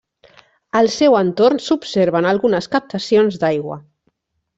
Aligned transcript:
Al 0.77 0.87
seu 0.93 1.17
entorn 1.19 1.61
s'observen 1.65 2.29
algunes 2.31 2.69
captacions 2.77 3.39
d'aigua. 3.45 3.79